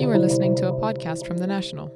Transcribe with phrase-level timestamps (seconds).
[0.00, 1.92] You are listening to a podcast from The National.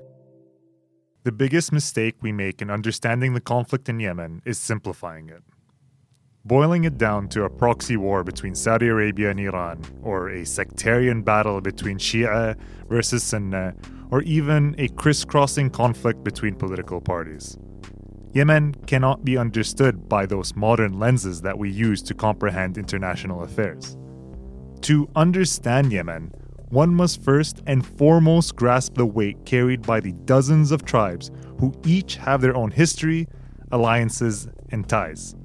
[1.23, 5.43] The biggest mistake we make in understanding the conflict in Yemen is simplifying it.
[6.45, 11.23] Boiling it down to a proxy war between Saudi Arabia and Iran, or a sectarian
[11.23, 12.59] battle between Shia
[12.91, 13.75] versus Sunnah,
[14.11, 17.57] or even a crisscrossing conflict between political parties.
[18.35, 23.97] Yemen cannot be understood by those modern lenses that we use to comprehend international affairs.
[24.83, 26.31] To understand Yemen,
[26.75, 31.73] one must first and foremost grasp the weight carried by the dozens of tribes who
[31.87, 33.29] each have their own history,
[33.71, 35.37] alliances, and ties.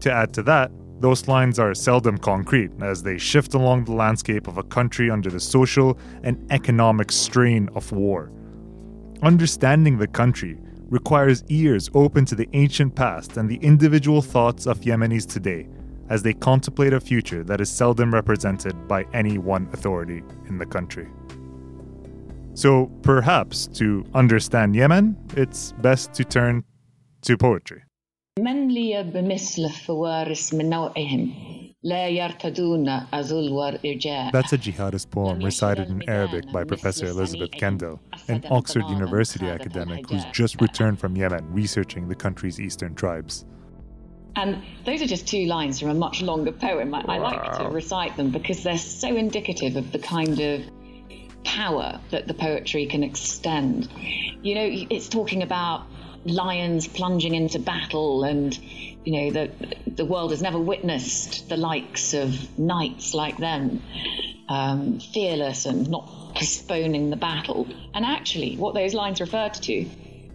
[0.00, 0.70] To add to that,
[1.00, 5.30] those lines are seldom concrete as they shift along the landscape of a country under
[5.30, 8.30] the social and economic strain of war.
[9.22, 10.58] Understanding the country
[10.90, 15.66] requires ears open to the ancient past and the individual thoughts of Yemenis today
[16.10, 20.66] as they contemplate a future that is seldom represented by any one authority in the
[20.66, 21.08] country.
[22.54, 26.64] So perhaps to understand Yemen, it's best to turn
[27.22, 27.84] to poetry.
[34.32, 40.08] That's a jihadist poem recited in Arabic by Professor Elisabeth Kendall, an Oxford University academic
[40.10, 43.46] who's just returned from Yemen researching the country's eastern tribes.
[44.36, 46.94] And those are just two lines from a much longer poem.
[46.94, 50.62] I, I like to recite them because they're so indicative of the kind of
[51.44, 53.88] power that the poetry can extend.
[54.42, 55.86] You know, it's talking about
[56.24, 58.58] lions plunging into battle and
[59.04, 59.50] you know the
[59.86, 63.82] the world has never witnessed the likes of knights like them
[64.48, 69.88] um, fearless and not postponing the battle and actually what those lines referred to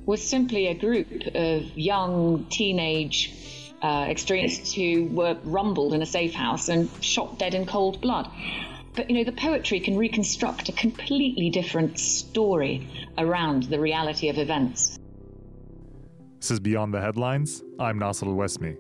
[0.05, 3.31] was simply a group of young teenage
[3.81, 8.29] uh, extremists who were rumbled in a safe house and shot dead in cold blood
[8.95, 12.87] but you know the poetry can reconstruct a completely different story
[13.17, 14.97] around the reality of events
[16.39, 17.63] This is Beyond the Headlines.
[17.79, 18.77] I'm Naser Alwasmi.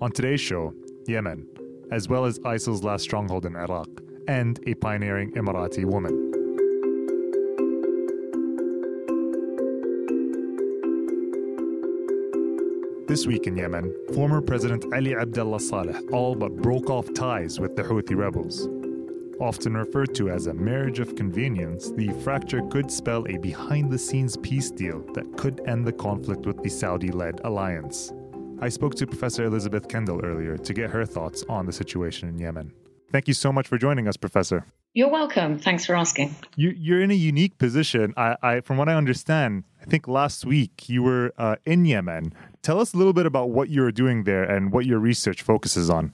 [0.00, 0.72] On today's show,
[1.08, 1.46] Yemen,
[1.90, 3.88] as well as ISIL's last stronghold in Iraq,
[4.28, 6.27] and a pioneering Emirati woman.
[13.08, 17.74] This week in Yemen, former President Ali Abdullah Saleh all but broke off ties with
[17.74, 18.68] the Houthi rebels.
[19.40, 23.98] Often referred to as a marriage of convenience, the fracture could spell a behind the
[23.98, 28.12] scenes peace deal that could end the conflict with the Saudi led alliance.
[28.60, 32.38] I spoke to Professor Elisabeth Kendall earlier to get her thoughts on the situation in
[32.38, 32.74] Yemen.
[33.10, 34.66] Thank you so much for joining us, Professor.
[34.92, 38.12] you're welcome thanks for asking You, you're in a unique position.
[38.18, 42.32] I, I, from what I understand, I think last week you were uh, in Yemen.
[42.62, 45.88] Tell us a little bit about what you're doing there and what your research focuses
[45.88, 46.12] on.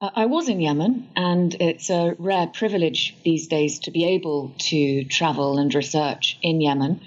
[0.00, 4.54] Uh, I was in Yemen, and it's a rare privilege these days to be able
[4.58, 7.00] to travel and research in Yemen.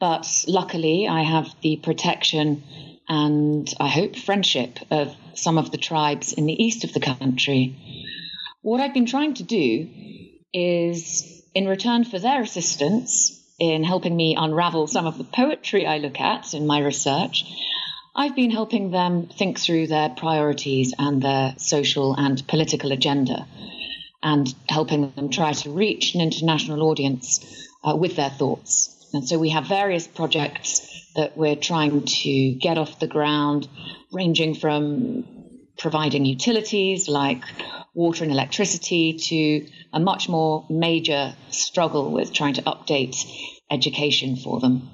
[0.00, 2.62] But luckily, I have the protection
[3.08, 7.76] and I hope friendship of some of the tribes in the east of the country.
[8.62, 9.88] What I've been trying to do
[10.52, 15.98] is, in return for their assistance in helping me unravel some of the poetry I
[15.98, 17.44] look at in my research,
[18.14, 23.46] I've been helping them think through their priorities and their social and political agenda
[24.22, 29.10] and helping them try to reach an international audience uh, with their thoughts.
[29.14, 33.68] And so we have various projects that we're trying to get off the ground,
[34.12, 35.41] ranging from
[35.82, 37.42] providing utilities like
[37.92, 43.16] water and electricity to a much more major struggle with trying to update
[43.70, 44.88] education for them.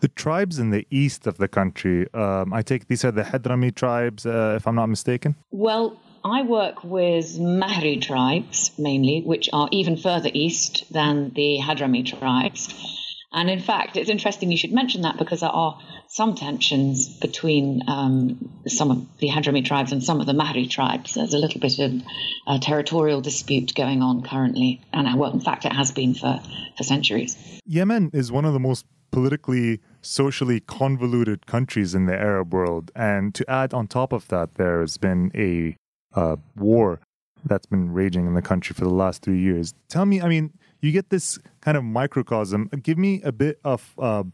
[0.00, 3.74] The tribes in the east of the country, um, I take these are the Hadrami
[3.74, 5.36] tribes, uh, if I'm not mistaken.
[5.50, 12.06] Well, I work with Mahri tribes mainly, which are even further east than the Hadrami
[12.06, 13.01] tribes.
[13.32, 15.78] And in fact, it's interesting you should mention that because there are
[16.08, 21.14] some tensions between um, some of the Hadrami tribes and some of the Mahri tribes.
[21.14, 22.02] There's a little bit of
[22.46, 24.82] a territorial dispute going on currently.
[24.92, 26.40] And well, in fact, it has been for,
[26.76, 27.36] for centuries.
[27.64, 32.90] Yemen is one of the most politically, socially convoluted countries in the Arab world.
[32.94, 35.76] And to add on top of that, there's been a
[36.18, 37.00] uh, war
[37.44, 39.74] that's been raging in the country for the last three years.
[39.88, 42.68] Tell me, I mean, you get this kind of microcosm.
[42.82, 44.24] Give me a bit of uh,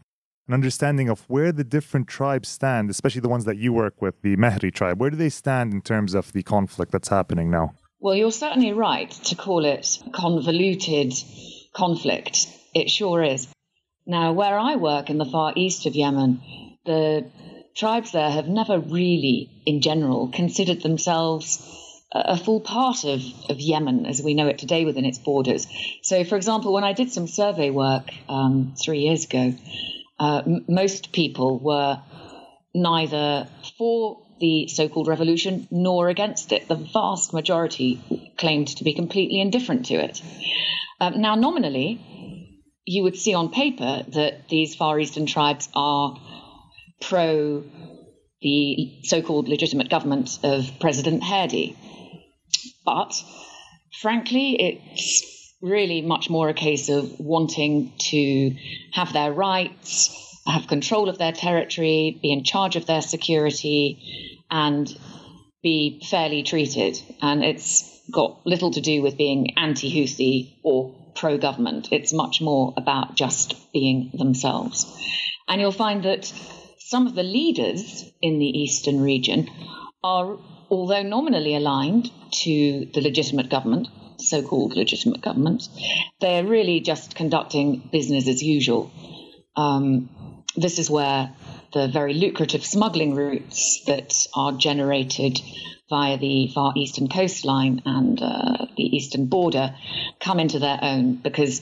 [0.47, 4.21] an understanding of where the different tribes stand, especially the ones that you work with,
[4.21, 4.99] the Mehri tribe.
[4.99, 7.73] Where do they stand in terms of the conflict that's happening now?
[7.99, 11.13] Well, you're certainly right to call it convoluted
[11.73, 12.47] conflict.
[12.73, 13.47] It sure is.
[14.05, 16.41] Now, where I work in the far east of Yemen,
[16.85, 17.29] the
[17.75, 21.59] tribes there have never really, in general, considered themselves
[22.11, 25.67] a full part of, of Yemen as we know it today within its borders.
[26.01, 29.53] So, for example, when I did some survey work um, three years ago,
[30.19, 32.01] uh, m- most people were
[32.73, 33.47] neither
[33.77, 36.67] for the so called revolution nor against it.
[36.67, 38.01] The vast majority
[38.37, 40.21] claimed to be completely indifferent to it.
[40.99, 41.99] Um, now, nominally,
[42.85, 46.17] you would see on paper that these Far Eastern tribes are
[47.01, 47.63] pro
[48.41, 51.77] the so called legitimate government of President Hadi.
[52.91, 53.23] But
[54.01, 58.55] frankly, it's really much more a case of wanting to
[58.93, 64.91] have their rights, have control of their territory, be in charge of their security, and
[65.61, 66.99] be fairly treated.
[67.21, 71.89] And it's got little to do with being anti Houthi or pro government.
[71.91, 74.87] It's much more about just being themselves.
[75.47, 76.33] And you'll find that
[76.79, 79.47] some of the leaders in the eastern region
[80.03, 80.39] are,
[80.69, 83.87] although nominally aligned to the legitimate government,
[84.17, 85.67] so called legitimate government,
[86.19, 88.91] they're really just conducting business as usual.
[89.55, 90.09] Um,
[90.55, 91.33] this is where
[91.73, 95.39] the very lucrative smuggling routes that are generated
[95.89, 99.75] via the far eastern coastline and uh, the eastern border
[100.19, 101.61] come into their own because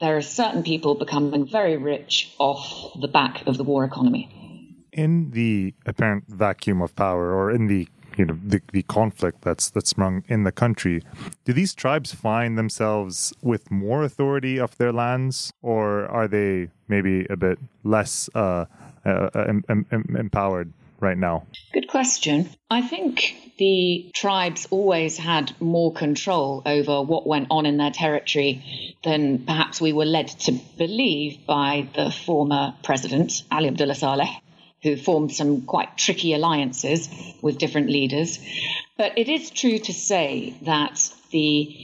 [0.00, 4.28] there are certain people becoming very rich off the back of the war economy.
[4.92, 7.88] In the apparent vacuum of power, or in the
[8.18, 11.02] you know the, the conflict that's that's sprung in the country,
[11.44, 17.26] do these tribes find themselves with more authority of their lands, or are they maybe
[17.30, 18.66] a bit less uh,
[19.04, 21.46] uh, em- em- empowered right now?
[21.72, 22.50] Good question.
[22.70, 28.94] I think the tribes always had more control over what went on in their territory
[29.04, 34.28] than perhaps we were led to believe by the former president, Ali Abdullah Saleh,
[34.82, 37.08] who formed some quite tricky alliances
[37.42, 38.38] with different leaders.
[38.96, 41.76] But it is true to say that the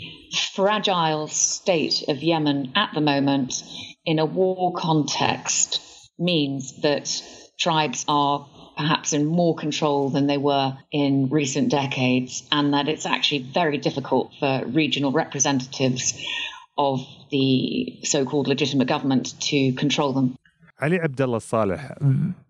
[0.55, 3.63] fragile state of Yemen at the moment
[4.05, 5.81] in a war context
[6.19, 7.23] means that
[7.59, 8.47] tribes are
[8.77, 13.79] perhaps in more control than they were in recent decades, and that it's actually very
[13.79, 16.21] difficult for regional representatives
[16.77, 20.37] of the so called legitimate government to control them.
[20.83, 21.97] Ali Abdullah Saleh,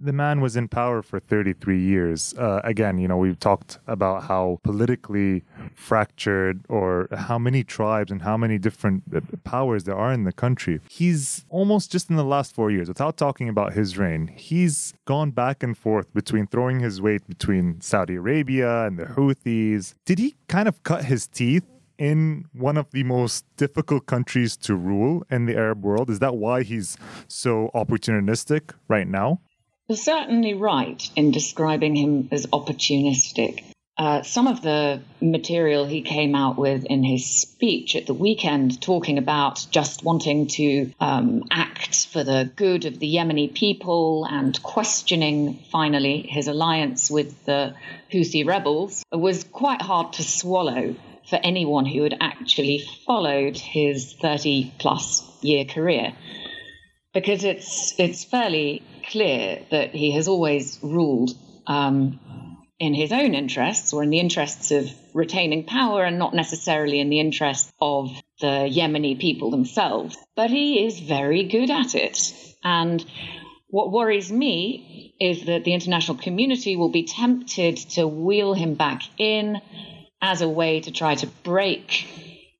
[0.01, 2.35] the man was in power for 33 years.
[2.39, 5.45] Uh, again, you know, we've talked about how politically
[5.75, 10.33] fractured or how many tribes and how many different uh, powers there are in the
[10.33, 10.81] country.
[10.89, 15.31] He's almost just in the last four years, without talking about his reign, he's gone
[15.31, 19.95] back and forth between throwing his weight between Saudi Arabia and the Houthis.
[20.07, 21.65] Did he kind of cut his teeth
[21.99, 26.11] in one of the most difficult countries to rule in the Arab world?
[26.11, 26.97] Is that why he's
[27.29, 29.41] so opportunistic right now?
[29.89, 33.63] You're certainly right in describing him as opportunistic.
[33.97, 38.81] Uh, some of the material he came out with in his speech at the weekend,
[38.81, 44.61] talking about just wanting to um, act for the good of the Yemeni people and
[44.65, 47.75] questioning finally his alliance with the
[48.13, 50.97] Houthi rebels, was quite hard to swallow
[51.29, 56.13] for anyone who had actually followed his 30 plus year career.
[57.13, 61.31] Because it's, it's fairly clear that he has always ruled
[61.67, 62.21] um,
[62.79, 67.09] in his own interests or in the interests of retaining power and not necessarily in
[67.09, 68.11] the interests of
[68.41, 70.17] the Yemeni people themselves.
[70.35, 72.35] But he is very good at it.
[72.65, 73.05] And
[73.69, 79.03] what worries me is that the international community will be tempted to wheel him back
[79.19, 79.61] in
[80.25, 82.09] as a way to try to break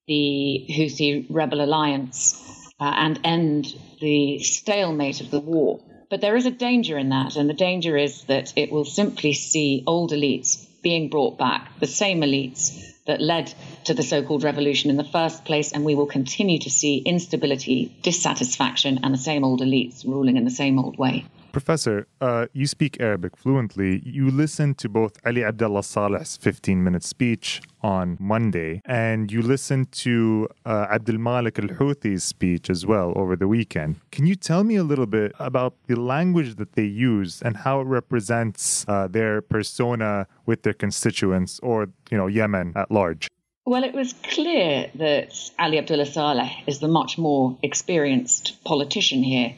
[0.07, 5.79] the Houthi rebel alliance uh, and end the stalemate of the war.
[6.11, 9.33] But there is a danger in that, and the danger is that it will simply
[9.33, 13.51] see old elites being brought back, the same elites that led
[13.85, 16.97] to the so called revolution in the first place, and we will continue to see
[16.97, 21.25] instability, dissatisfaction, and the same old elites ruling in the same old way.
[21.55, 24.01] Professor, uh, you speak Arabic fluently.
[24.03, 29.93] You listened to both Ali Abdullah Saleh's 15 minute speech on Monday, and you listened
[30.03, 34.01] to uh, Abdul Malik al Houthi's speech as well over the weekend.
[34.11, 36.83] Can you tell me a little bit about the language that they
[37.13, 42.73] use and how it represents uh, their persona with their constituents or, you know, Yemen
[42.75, 43.29] at large?
[43.65, 49.55] Well, it was clear that Ali Abdullah Saleh is the much more experienced politician here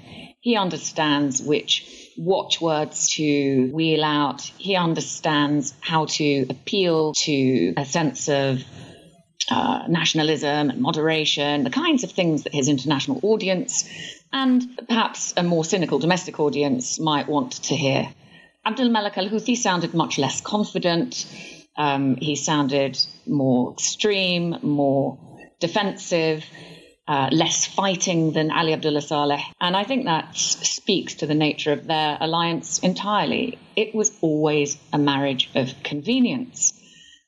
[0.48, 4.40] he understands which watchwords to wheel out.
[4.58, 8.64] He understands how to appeal to a sense of
[9.52, 13.84] uh, nationalism and moderation, the kinds of things that his international audience
[14.32, 18.08] and perhaps a more cynical domestic audience might want to hear.
[18.66, 21.26] Abdul Malik al Houthi sounded much less confident.
[21.76, 25.20] Um, he sounded more extreme, more
[25.60, 26.46] defensive,
[27.08, 29.42] uh, less fighting than Ali Abdullah Saleh.
[29.62, 33.58] And I think that speaks to the nature of their alliance entirely.
[33.76, 36.74] It was always a marriage of convenience.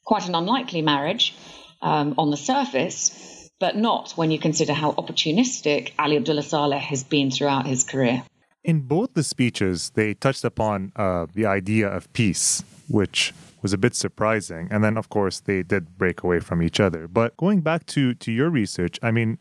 [0.03, 1.35] Quite an unlikely marriage
[1.81, 7.03] um, on the surface, but not when you consider how opportunistic Ali Abdullah Saleh has
[7.03, 8.23] been throughout his career.
[8.63, 13.77] In both the speeches, they touched upon uh, the idea of peace, which was a
[13.77, 14.67] bit surprising.
[14.71, 17.07] And then, of course, they did break away from each other.
[17.07, 19.37] But going back to, to your research, I mean,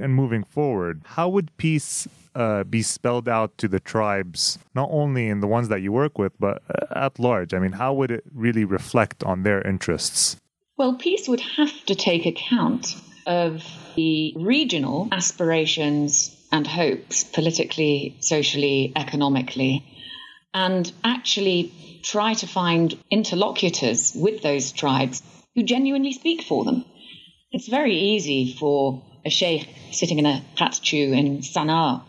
[0.00, 5.28] and moving forward, how would peace uh, be spelled out to the tribes, not only
[5.28, 7.52] in the ones that you work with, but uh, at large?
[7.54, 10.36] I mean, how would it really reflect on their interests?
[10.76, 12.94] Well, peace would have to take account
[13.26, 13.64] of
[13.96, 19.84] the regional aspirations and hopes, politically, socially, economically,
[20.54, 25.22] and actually try to find interlocutors with those tribes
[25.54, 26.84] who genuinely speak for them.
[27.50, 32.02] It's very easy for a sheikh sitting in a patchu in Sana'a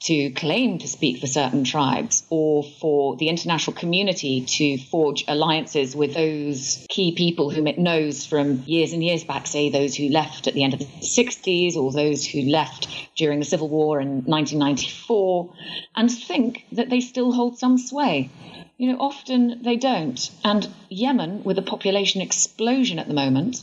[0.00, 5.96] to claim to speak for certain tribes or for the international community to forge alliances
[5.96, 10.08] with those key people whom it knows from years and years back, say those who
[10.08, 14.00] left at the end of the 60s or those who left during the Civil War
[14.00, 15.52] in 1994,
[15.96, 18.30] and think that they still hold some sway.
[18.76, 20.30] You know, often they don't.
[20.44, 23.62] And Yemen, with a population explosion at the moment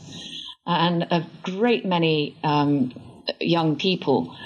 [0.66, 2.92] and a great many um,
[3.40, 4.36] young people,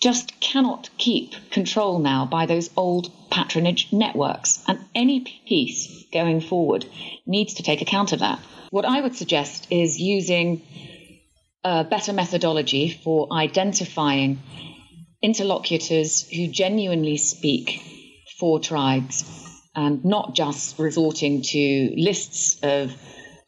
[0.00, 4.62] just cannot keep control now by those old patronage networks.
[4.68, 6.86] And any peace going forward
[7.26, 8.38] needs to take account of that.
[8.70, 10.62] What I would suggest is using
[11.64, 14.38] a better methodology for identifying
[15.20, 17.82] interlocutors who genuinely speak
[18.38, 19.24] for tribes
[19.74, 22.94] and not just resorting to lists of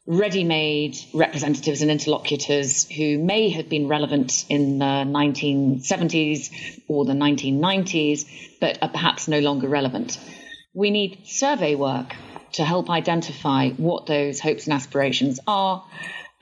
[0.07, 7.13] ready made representatives and interlocutors who may have been relevant in the 1970s or the
[7.13, 8.27] 1990s,
[8.61, 10.19] but are perhaps no longer relevant.
[10.75, 12.15] We need survey work
[12.53, 15.85] to help identify what those hopes and aspirations are.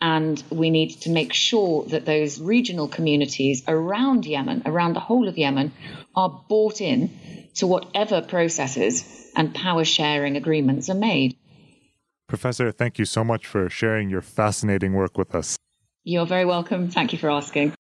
[0.01, 5.29] And we need to make sure that those regional communities around Yemen, around the whole
[5.29, 5.73] of Yemen,
[6.15, 7.11] are bought in
[7.57, 11.37] to whatever processes and power sharing agreements are made.
[12.29, 15.57] Professor, thank you so much for sharing your fascinating work with us.
[16.05, 16.91] You're very welcome.
[16.91, 17.75] Thank you for asking.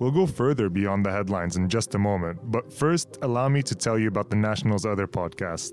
[0.00, 3.74] We'll go further beyond the headlines in just a moment, but first, allow me to
[3.74, 5.72] tell you about the National's other podcast.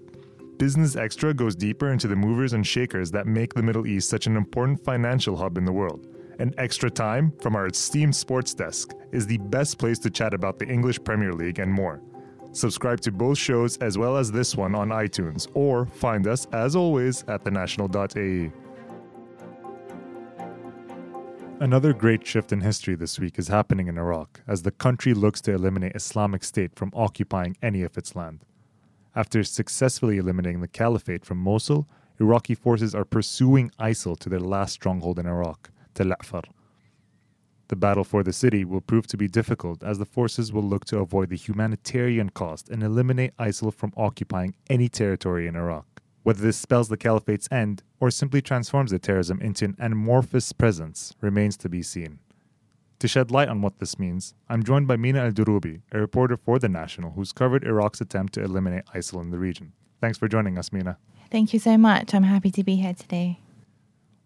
[0.59, 4.27] Business Extra goes deeper into the movers and shakers that make the Middle East such
[4.27, 6.07] an important financial hub in the world.
[6.39, 10.59] And Extra Time from our esteemed sports desk is the best place to chat about
[10.59, 12.01] the English Premier League and more.
[12.57, 16.75] Subscribe to both shows as well as this one on iTunes, or find us, as
[16.75, 18.51] always, at thenational.ae.
[21.59, 25.39] Another great shift in history this week is happening in Iraq as the country looks
[25.41, 28.43] to eliminate Islamic State from occupying any of its land.
[29.15, 31.87] After successfully eliminating the Caliphate from Mosul,
[32.19, 36.41] Iraqi forces are pursuing ISIL to their last stronghold in Iraq, Tel Afar.
[37.69, 40.85] The battle for the city will prove to be difficult as the forces will look
[40.85, 45.85] to avoid the humanitarian cost and eliminate ISIL from occupying any territory in Iraq.
[46.23, 51.13] Whether this spells the caliphate's end or simply transforms the terrorism into an amorphous presence
[51.21, 52.19] remains to be seen.
[52.99, 56.35] To shed light on what this means, I'm joined by Mina Al Droubi, a reporter
[56.35, 59.73] for The National who's covered Iraq's attempt to eliminate ISIL in the region.
[60.01, 60.97] Thanks for joining us, Mina.
[61.29, 62.13] Thank you so much.
[62.13, 63.39] I'm happy to be here today.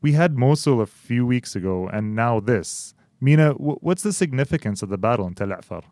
[0.02, 2.94] We had Mosul a few weeks ago, and now this.
[3.24, 5.84] Mina, what's the significance of the battle in Tel Afar?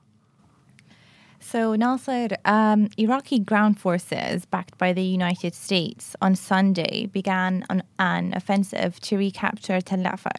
[1.40, 7.84] So, Naser, um, Iraqi ground forces, backed by the United States, on Sunday began an,
[8.00, 10.32] an offensive to recapture Tel Afar,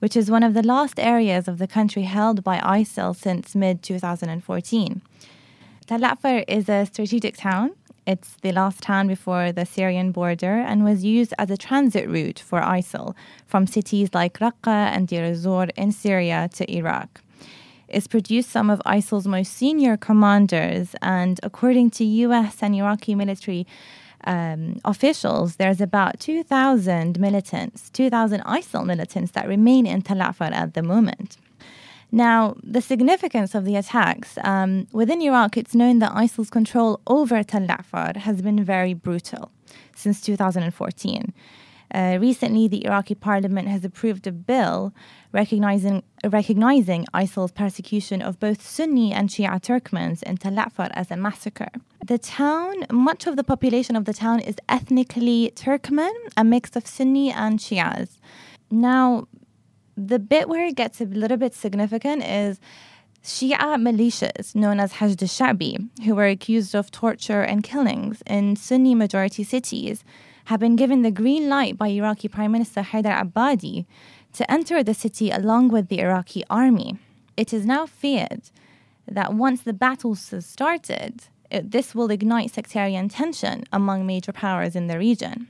[0.00, 3.82] which is one of the last areas of the country held by ISIL since mid
[3.82, 5.02] 2014.
[5.86, 7.70] Tel Afar is a strategic town
[8.08, 12.38] it's the last town before the Syrian border and was used as a transit route
[12.38, 13.14] for ISIL
[13.46, 17.20] from cities like Raqqa and Deir ez-Zor in Syria to Iraq.
[17.86, 23.66] It's produced some of ISIL's most senior commanders, and according to US and Iraqi military
[24.24, 30.72] um, officials, there's about 2,000 militants, 2,000 ISIL militants that remain in Tel Afar at
[30.72, 31.36] the moment.
[32.10, 37.42] Now, the significance of the attacks um, within Iraq, it's known that ISIL's control over
[37.42, 39.50] Tel Afar has been very brutal
[39.94, 41.34] since 2014.
[41.94, 44.92] Uh, recently, the Iraqi parliament has approved a bill
[45.32, 51.16] recognizing recognizing ISIL's persecution of both Sunni and Shia Turkmens in Tal Afar as a
[51.16, 51.70] massacre.
[52.04, 56.86] The town, much of the population of the town is ethnically Turkmen, a mix of
[56.86, 58.18] Sunni and Shias.
[58.70, 59.26] Now,
[60.06, 62.60] the bit where it gets a little bit significant is
[63.24, 68.94] Shia militias known as Hashd al-Sha'bi, who were accused of torture and killings in Sunni
[68.94, 70.04] majority cities,
[70.46, 73.86] have been given the green light by Iraqi Prime Minister Haidar Abadi
[74.32, 76.96] to enter the city along with the Iraqi army.
[77.36, 78.50] It is now feared
[79.06, 84.76] that once the battles have started, it, this will ignite sectarian tension among major powers
[84.76, 85.48] in the region.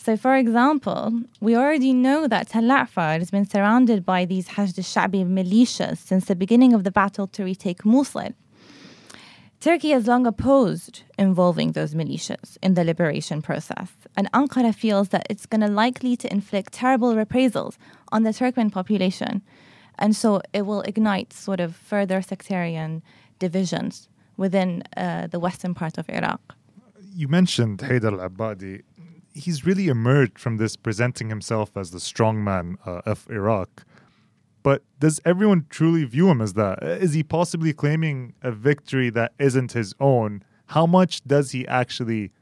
[0.00, 4.78] So, for example, we already know that Tal Afar has been surrounded by these Hashd
[4.78, 8.32] al-Sha'bi militias since the beginning of the battle to retake Mosul.
[9.60, 15.26] Turkey has long opposed involving those militias in the liberation process, and Ankara feels that
[15.28, 17.76] it's going to likely to inflict terrible reprisals
[18.12, 19.42] on the Turkmen population,
[19.98, 23.02] and so it will ignite sort of further sectarian
[23.40, 26.54] divisions within uh, the western part of Iraq.
[27.12, 28.82] You mentioned Haidar al-Abadi
[29.34, 33.84] he's really emerged from this presenting himself as the strongman uh, of Iraq.
[34.62, 36.82] But does everyone truly view him as that?
[36.82, 40.42] Is he possibly claiming a victory that isn't his own?
[40.66, 42.32] How much does he actually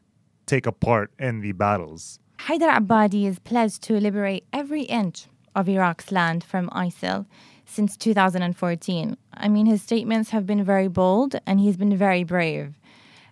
[0.46, 2.18] take a part in the battles?
[2.40, 7.26] Haidar Abadi is pledged to liberate every inch of Iraq's land from ISIL
[7.64, 9.16] since 2014.
[9.34, 12.74] I mean, his statements have been very bold and he's been very brave.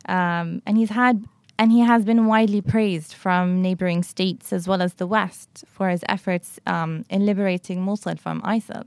[0.07, 1.25] Um, and he's had
[1.59, 5.89] and he has been widely praised from neighboring states as well as the West for
[5.89, 8.85] his efforts um, in liberating Mosul from ISIL.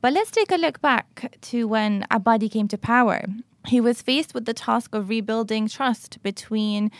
[0.00, 3.24] But let's take a look back to when Abadi came to power.
[3.66, 6.90] He was faced with the task of rebuilding trust between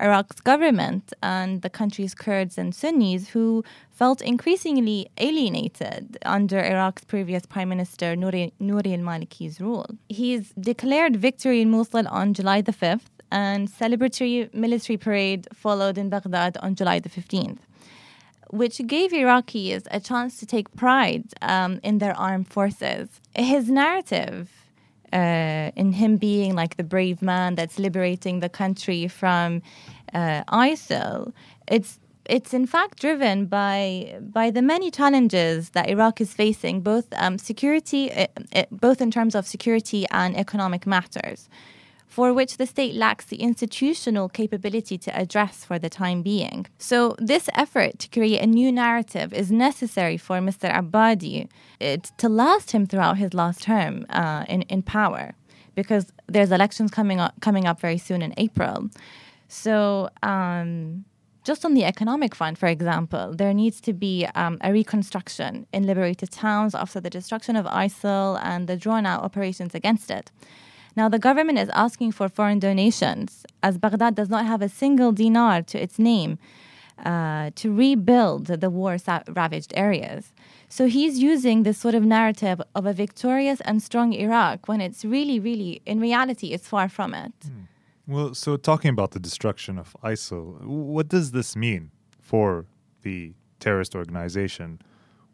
[0.00, 7.44] Iraq's government and the country's Kurds and Sunnis, who felt increasingly alienated under Iraq's previous
[7.46, 9.86] Prime Minister Nouri, al Maliki's rule.
[10.08, 16.08] He's declared victory in Mosul on July the 5th, and celebratory military parade followed in
[16.08, 17.58] Baghdad on July the 15th,
[18.50, 23.08] which gave Iraqis a chance to take pride um, in their armed forces.
[23.34, 24.50] His narrative
[25.12, 29.62] uh, in him being like the brave man that's liberating the country from
[30.14, 31.32] uh, ISIL,
[31.68, 37.06] it's it's in fact driven by by the many challenges that Iraq is facing, both
[37.16, 41.48] um, security, uh, uh both in terms of security and economic matters
[42.10, 46.66] for which the state lacks the institutional capability to address for the time being.
[46.76, 50.68] So, this effort to create a new narrative is necessary for Mr.
[50.74, 55.34] Abadi it, to last him throughout his last term uh, in, in power,
[55.76, 58.90] because there's elections coming up, coming up very soon in April.
[59.50, 61.04] So, um,
[61.42, 65.86] just on the economic front, for example, there needs to be um, a reconstruction in
[65.86, 70.30] liberated towns after the destruction of ISIL and the drawn out operations against it.
[70.94, 75.10] Now, the government is asking for foreign donations, as Baghdad does not have a single
[75.10, 76.38] dinar to its name
[77.04, 80.32] uh, to rebuild the war ravaged areas.
[80.68, 85.04] So he's using this sort of narrative of a victorious and strong Iraq when it's
[85.04, 87.32] really, really, in reality, it's far from it.
[87.44, 87.62] Hmm.
[88.10, 92.66] Well, so talking about the destruction of ISIL, what does this mean for
[93.02, 94.82] the terrorist organization?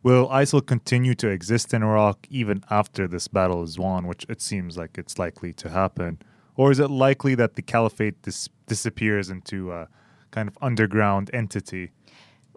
[0.03, 4.43] Will ISIL continue to exist in Iraq even after this battle is won, which it
[4.43, 6.19] seems like it's likely to happen?
[6.55, 9.89] Or is it likely that the caliphate dis- disappears into a
[10.31, 11.93] kind of underground entity?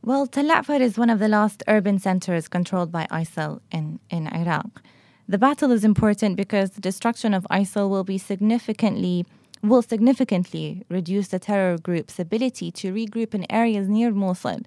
[0.03, 4.27] Well, Tal Afar is one of the last urban centers controlled by ISIL in, in
[4.27, 4.81] Iraq.
[5.29, 9.25] The battle is important because the destruction of ISIL will be significantly
[9.61, 14.61] will significantly reduce the terror group's ability to regroup in areas near Mosul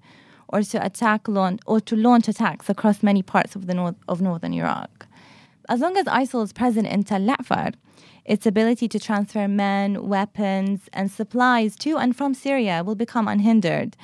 [0.48, 4.20] or to attack launch or to launch attacks across many parts of the north of
[4.20, 5.06] northern Iraq.
[5.68, 7.72] As long as ISIL is present in Tal Afar,
[8.24, 13.96] its ability to transfer men, weapons, and supplies to and from Syria will become unhindered.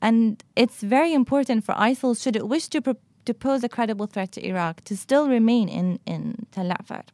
[0.00, 4.06] And it's very important for ISIL, should it wish to, pro- to pose a credible
[4.06, 7.04] threat to Iraq, to still remain in, in Tal Afar.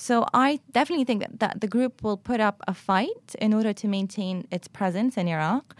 [0.00, 3.74] So I definitely think that, that the group will put up a fight in order
[3.74, 5.76] to maintain its presence in Iraq.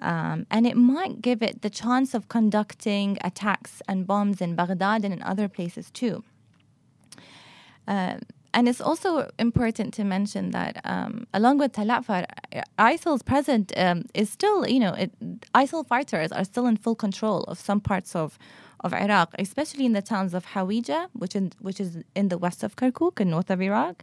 [0.00, 5.04] Um, and it might give it the chance of conducting attacks and bombs in Baghdad
[5.04, 6.22] and in other places too.
[7.88, 8.18] Uh,
[8.54, 12.26] and it's also important to mention that um, along with Tal Afar,
[12.78, 15.10] ISIL's present um, is still, you know, it,
[15.52, 18.38] ISIL fighters are still in full control of some parts of,
[18.80, 22.62] of Iraq, especially in the towns of Hawija, which, in, which is in the west
[22.62, 24.02] of Kirkuk and north of Iraq,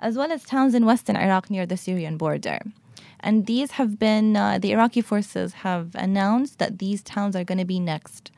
[0.00, 2.58] as well as towns in western Iraq near the Syrian border.
[3.20, 7.58] And these have been, uh, the Iraqi forces have announced that these towns are going
[7.58, 8.30] to be next.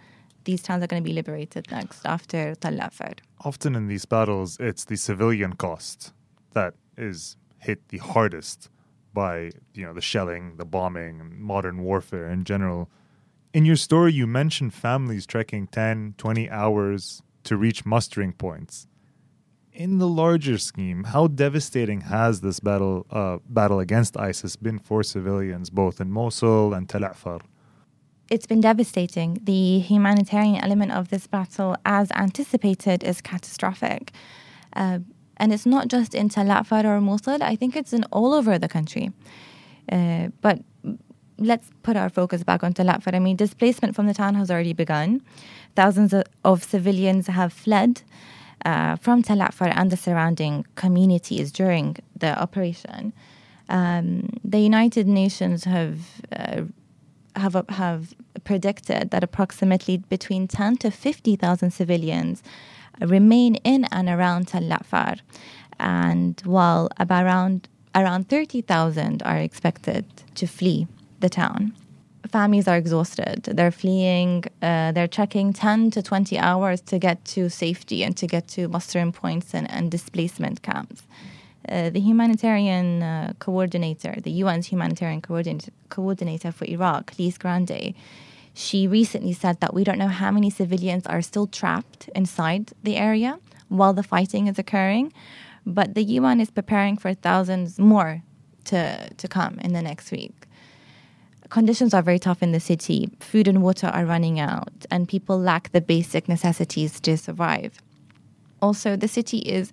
[0.44, 3.14] These towns are going to be liberated next after Tal Afar.
[3.44, 6.12] Often in these battles, it's the civilian cost
[6.52, 8.70] that is hit the hardest
[9.12, 12.88] by you know the shelling, the bombing, modern warfare in general.
[13.56, 18.86] In your story, you mentioned families trekking 10, 20 hours to reach mustering points.
[19.72, 25.02] In the larger scheme, how devastating has this battle uh, battle against ISIS been for
[25.02, 27.40] civilians, both in Mosul and Tel Afar?
[28.28, 29.38] It's been devastating.
[29.42, 34.12] The humanitarian element of this battle, as anticipated, is catastrophic.
[34.74, 34.98] Uh,
[35.38, 38.58] and it's not just in Tel Afar or Mosul, I think it's in all over
[38.58, 39.12] the country.
[39.90, 40.58] Uh, but
[41.38, 43.14] let's put our focus back on Tel Afar.
[43.14, 45.22] I mean, displacement from the town has already begun.
[45.74, 48.02] Thousands of civilians have fled
[48.64, 53.12] uh, from Tel Afar and the surrounding communities during the operation.
[53.68, 55.98] Um, the United Nations have
[56.32, 56.62] uh,
[57.34, 62.42] have have predicted that approximately between 10 to 50,000 civilians
[63.00, 65.16] remain in and around Tel Afar,
[65.78, 70.86] and while around around 30,000 are expected to flee
[71.20, 71.72] the town.
[72.30, 73.44] Families are exhausted.
[73.44, 78.26] They're fleeing, uh, they're checking 10 to 20 hours to get to safety and to
[78.26, 81.02] get to mustering points and, and displacement camps.
[81.68, 87.94] Uh, the humanitarian uh, coordinator, the UN's humanitarian coordinator, coordinator for Iraq, Lise Grande,
[88.54, 92.96] she recently said that we don't know how many civilians are still trapped inside the
[92.96, 95.12] area while the fighting is occurring,
[95.66, 98.22] but the UN is preparing for thousands more
[98.64, 100.45] to, to come in the next week.
[101.48, 103.10] Conditions are very tough in the city.
[103.20, 107.80] Food and water are running out, and people lack the basic necessities to survive.
[108.60, 109.72] Also, the city is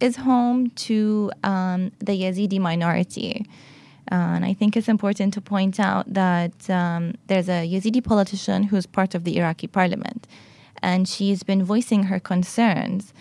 [0.00, 3.44] is home to um, the Yazidi minority.
[4.10, 8.64] Uh, and I think it's important to point out that um, there's a Yazidi politician
[8.64, 10.26] who's part of the Iraqi parliament,
[10.82, 13.12] and she's been voicing her concerns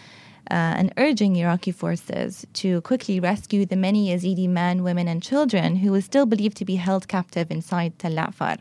[0.50, 5.94] and urging Iraqi forces to quickly rescue the many Yazidi men, women, and children who
[5.94, 8.58] is still believed to be held captive inside Tel Afar.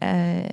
[0.00, 0.48] Uh,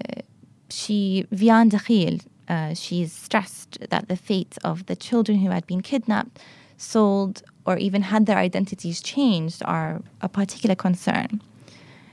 [0.69, 5.81] she, Vian Dakhil, uh, she's stressed that the fate of the children who had been
[5.81, 6.39] kidnapped,
[6.77, 11.41] sold, or even had their identities changed are a particular concern.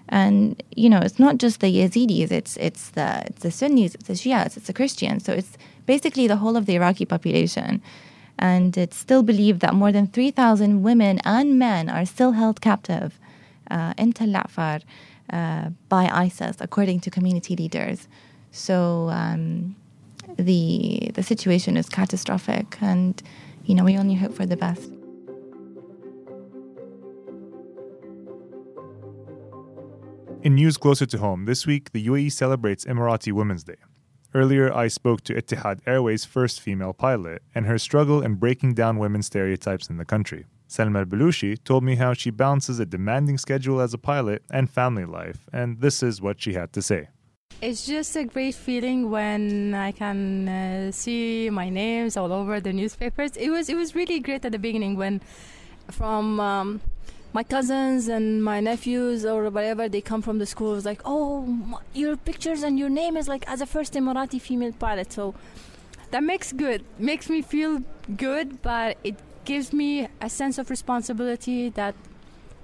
[0.08, 4.06] And you know, it's not just the Yazidis; it's it's the it's the Sunnis, it's
[4.06, 5.24] the Shias, it's the Christians.
[5.24, 7.82] So it's basically the whole of the Iraqi population.
[8.38, 13.18] And it's still believed that more than 3,000 women and men are still held captive
[13.70, 14.80] uh, in Tel Afar
[15.32, 18.08] uh, by ISIS, according to community leaders.
[18.52, 19.76] So um,
[20.38, 23.22] the the situation is catastrophic, and
[23.64, 24.90] you know we only hope for the best.
[30.42, 33.76] In news closer to home, this week the UAE celebrates Emirati Women's Day.
[34.36, 38.98] Earlier, I spoke to Etihad Airways' first female pilot and her struggle in breaking down
[38.98, 40.44] women's stereotypes in the country.
[40.68, 45.06] Salma Baloushi told me how she balances a demanding schedule as a pilot and family
[45.06, 47.08] life, and this is what she had to say.
[47.62, 52.74] It's just a great feeling when I can uh, see my names all over the
[52.74, 53.38] newspapers.
[53.38, 55.22] It was it was really great at the beginning when
[55.90, 56.82] from um,
[57.32, 61.80] my cousins and my nephews or whatever they come from the school was like oh
[61.92, 65.12] your pictures and your name is like as a first emirati female pilot.
[65.12, 65.34] So
[66.10, 67.82] that makes good makes me feel
[68.16, 71.94] good but it gives me a sense of responsibility that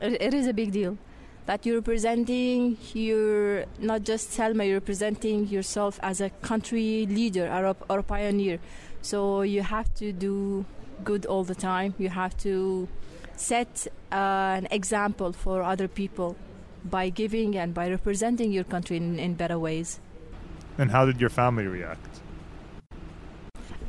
[0.01, 0.98] it is a big deal.
[1.46, 7.77] That you're representing you're not just Salma you're representing yourself as a country leader or,
[7.90, 8.59] or a pioneer.
[9.03, 10.64] So you have to do
[11.05, 11.94] good all the time.
[11.98, 12.88] You have to
[13.37, 14.14] set uh,
[14.61, 16.37] an example for other people
[16.85, 20.01] by giving and by representing your country in, in better ways.
[20.79, 22.21] And how did your family react?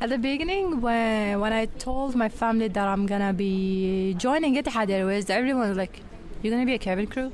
[0.00, 4.90] At the beginning, when when I told my family that I'm gonna be joining Etihad
[4.90, 6.00] Airways, everyone was like,
[6.42, 7.32] "You're gonna be a cabin crew."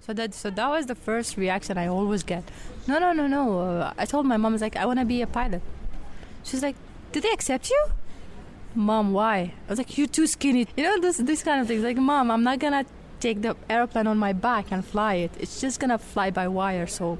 [0.00, 2.44] So that so that was the first reaction I always get.
[2.86, 3.60] No, no, no, no.
[3.60, 5.62] Uh, I told my mom, "I was like, I wanna be a pilot."
[6.44, 6.76] She's like,
[7.12, 7.82] "Did they accept you?"
[8.74, 9.54] Mom, why?
[9.66, 10.66] I was like, You're too skinny.
[10.76, 11.82] You know, this this kind of things.
[11.82, 12.84] Like, Mom, I'm not gonna
[13.20, 15.32] take the airplane on my back and fly it.
[15.40, 17.18] It's just gonna fly by wire, so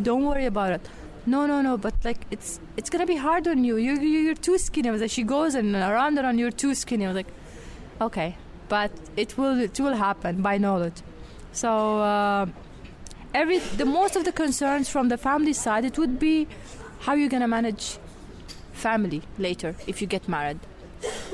[0.00, 0.88] don't worry about it.
[1.26, 3.76] No, no, no, but like it's it's gonna be hard on you.
[3.76, 4.88] You, you you're too skinny.
[4.88, 6.38] I was like, she goes and around and around.
[6.38, 7.04] You're too skinny.
[7.04, 7.32] I was like,
[8.00, 8.36] okay,
[8.68, 11.00] but it will it will happen by knowledge.
[11.52, 12.46] So uh,
[13.34, 16.48] every the most of the concerns from the family side, it would be
[17.00, 17.98] how you're gonna manage
[18.72, 20.60] family later if you get married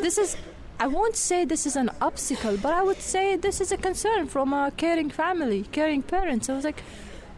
[0.04, 0.36] this is
[0.78, 4.26] I won't say this is an obstacle, but I would say this is a concern
[4.26, 6.50] from a caring family, caring parents.
[6.50, 6.82] I was like,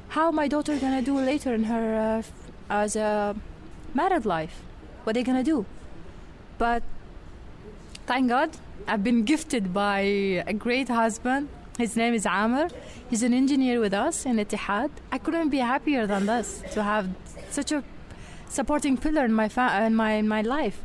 [0.09, 2.23] how my daughter gonna do later in her uh,
[2.83, 3.37] as a
[3.95, 4.63] married life?
[5.05, 5.65] What are they gonna do?
[6.59, 6.83] But
[8.07, 8.51] thank God,
[8.89, 10.01] I've been gifted by
[10.53, 11.49] a great husband.
[11.79, 12.69] His name is Amr.
[13.11, 14.91] He's an engineer with us in Etihad.
[15.13, 17.11] I couldn't be happier than this to have
[17.51, 17.85] such a
[18.49, 20.83] supporting pillar in my fa- in my in my life.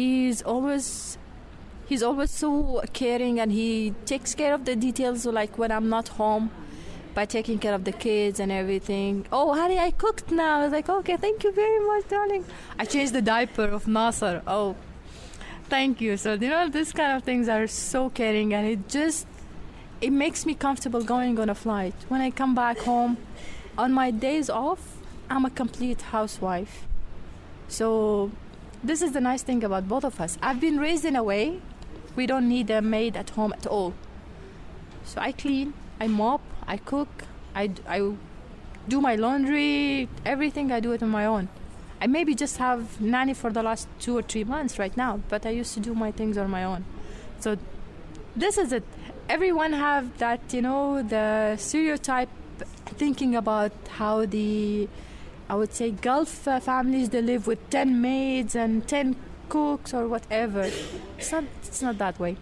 [0.00, 1.18] He's always
[1.90, 6.06] he's always so caring and he takes care of the details like when I'm not
[6.20, 6.50] home
[7.14, 9.26] by taking care of the kids and everything.
[9.32, 10.60] Oh, honey, I cooked now.
[10.60, 12.44] I was like, okay, thank you very much, darling.
[12.78, 14.40] I changed the diaper of Nasser.
[14.46, 14.76] Oh,
[15.64, 16.16] thank you.
[16.16, 19.26] So, you know, these kind of things are so caring and it just,
[20.00, 21.94] it makes me comfortable going on a flight.
[22.06, 23.16] When I come back home,
[23.76, 24.98] on my days off,
[25.28, 26.86] I'm a complete housewife.
[27.66, 28.30] So,
[28.84, 30.38] this is the nice thing about both of us.
[30.40, 31.60] I've been raised in a way
[32.16, 33.94] we don't need a maid at home at all.
[35.04, 37.08] So I clean, I mop, I cook,
[37.54, 38.12] I, I
[38.88, 41.48] do my laundry, everything I do it on my own.
[42.00, 45.44] I maybe just have nanny for the last two or three months right now, but
[45.44, 46.84] I used to do my things on my own.
[47.40, 47.58] So
[48.34, 48.84] this is it.
[49.28, 52.30] Everyone have that, you know, the stereotype
[52.86, 54.88] thinking about how the,
[55.48, 59.16] I would say, Gulf uh, families they live with ten maids and ten
[59.50, 60.62] cooks or whatever.
[61.18, 61.44] It's not.
[61.66, 62.36] It's not that way.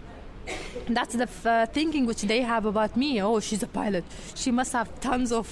[0.88, 3.20] That's the f- uh, thinking which they have about me.
[3.20, 4.04] Oh, she's a pilot.
[4.34, 5.46] She must have tons of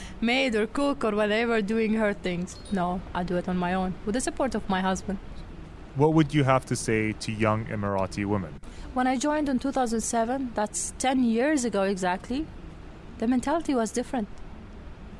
[0.20, 2.56] maid or cook or whatever doing her things.
[2.72, 5.18] No, I do it on my own with the support of my husband.
[5.94, 8.58] What would you have to say to young Emirati women?
[8.94, 12.46] When I joined in 2007, that's 10 years ago exactly,
[13.18, 14.28] the mentality was different.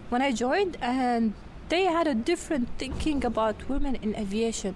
[0.08, 1.32] When I joined, and
[1.68, 4.74] they had a different thinking about women in aviation.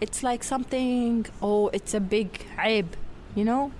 [0.00, 2.86] It's like something, oh, it's a big aib,
[3.34, 3.72] you know?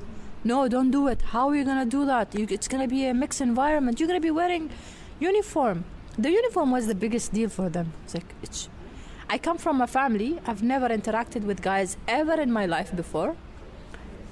[0.44, 1.22] No, don't do it.
[1.22, 2.34] How are you gonna do that?
[2.34, 4.00] You, it's gonna be a mixed environment.
[4.00, 4.70] You're gonna be wearing
[5.20, 5.84] uniform.
[6.16, 7.92] The uniform was the biggest deal for them.
[8.04, 8.68] It's like, it's,
[9.30, 13.36] I come from a family, I've never interacted with guys ever in my life before.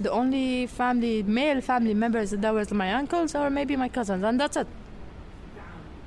[0.00, 4.38] The only family, male family members that was my uncles or maybe my cousins, and
[4.40, 4.66] that's it.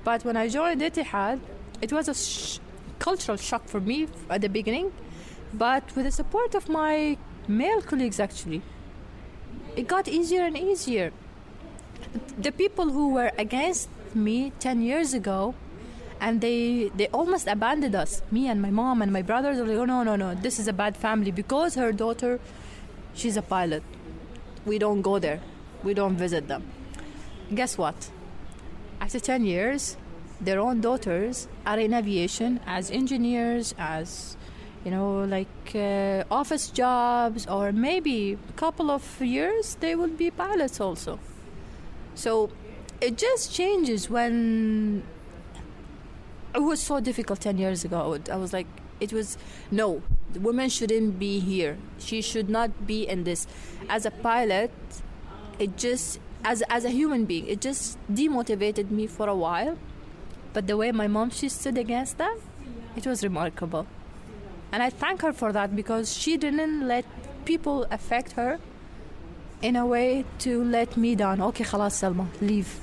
[0.03, 1.39] But when I joined Etihad,
[1.81, 2.59] it was a sh-
[2.99, 4.91] cultural shock for me at the beginning,
[5.53, 8.61] but with the support of my male colleagues, actually,
[9.75, 11.11] it got easier and easier.
[12.37, 15.55] The people who were against me 10 years ago,
[16.21, 19.77] and they they almost abandoned us, me and my mom and my brothers, were like,
[19.77, 22.39] oh, no, no, no, this is a bad family because her daughter,
[23.13, 23.83] she's a pilot.
[24.65, 25.39] We don't go there,
[25.83, 26.63] we don't visit them.
[27.53, 28.11] Guess what?
[29.01, 29.97] After 10 years,
[30.41, 34.35] their own daughters are in aviation as engineers, as
[34.85, 40.31] you know, like uh, office jobs, or maybe a couple of years they will be
[40.31, 41.19] pilots also.
[42.15, 42.49] So
[43.01, 45.03] it just changes when
[46.53, 48.19] it was so difficult 10 years ago.
[48.31, 48.67] I was like,
[48.99, 49.37] it was
[49.71, 50.01] no,
[50.33, 51.77] the woman shouldn't be here.
[51.99, 53.47] She should not be in this.
[53.87, 54.71] As a pilot,
[55.57, 59.77] it just, as, as a human being, it just demotivated me for a while.
[60.53, 62.37] But the way my mom she stood against that,
[62.95, 63.85] it was remarkable.
[64.71, 67.05] And I thank her for that because she didn't let
[67.45, 68.59] people affect her
[69.61, 71.41] in a way to let me down.
[71.41, 72.79] Okay, khalas, Salma, leave.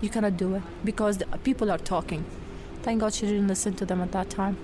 [0.00, 2.24] You cannot do it because people are talking.
[2.82, 4.56] Thank God she didn't listen to them at that time.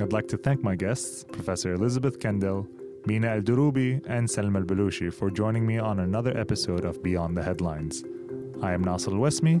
[0.00, 2.68] I'd like to thank my guests, Professor Elisabeth Kendall,
[3.06, 7.36] Mina Al Droubi, and Salma Al Baloushi, for joining me on another episode of Beyond
[7.36, 8.04] the Headlines.
[8.62, 9.60] I am Naser Wasmi.